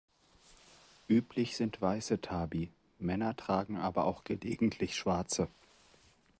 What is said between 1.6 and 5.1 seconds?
weiße Tabi; Männer tragen aber auch gelegentlich